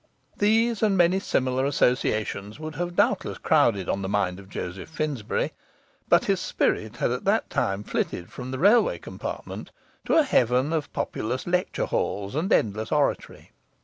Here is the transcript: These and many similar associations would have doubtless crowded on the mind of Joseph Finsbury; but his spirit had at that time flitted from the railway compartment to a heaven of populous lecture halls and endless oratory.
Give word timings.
These 0.39 0.81
and 0.81 0.97
many 0.97 1.19
similar 1.19 1.63
associations 1.67 2.59
would 2.59 2.73
have 2.73 2.95
doubtless 2.95 3.37
crowded 3.37 3.87
on 3.87 4.01
the 4.01 4.09
mind 4.09 4.39
of 4.39 4.49
Joseph 4.49 4.89
Finsbury; 4.89 5.53
but 6.09 6.25
his 6.25 6.39
spirit 6.39 6.95
had 6.97 7.11
at 7.11 7.23
that 7.25 7.51
time 7.51 7.83
flitted 7.83 8.31
from 8.31 8.49
the 8.49 8.57
railway 8.57 8.97
compartment 8.97 9.69
to 10.05 10.15
a 10.15 10.23
heaven 10.23 10.73
of 10.73 10.91
populous 10.91 11.45
lecture 11.45 11.85
halls 11.85 12.33
and 12.33 12.51
endless 12.51 12.91
oratory. 12.91 13.51